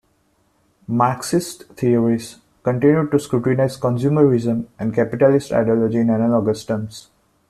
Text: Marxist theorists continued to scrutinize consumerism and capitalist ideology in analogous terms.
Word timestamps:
Marxist 0.87 1.65
theorists 1.75 2.39
continued 2.63 3.11
to 3.11 3.19
scrutinize 3.19 3.77
consumerism 3.79 4.65
and 4.79 4.95
capitalist 4.95 5.51
ideology 5.51 5.99
in 5.99 6.09
analogous 6.09 6.65
terms. 6.65 7.09